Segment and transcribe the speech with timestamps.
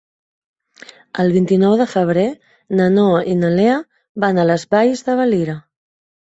[1.23, 2.25] El vint-i-nou de febrer
[2.81, 3.79] na Noa i na Lea
[4.27, 5.59] van a les Valls de Valira.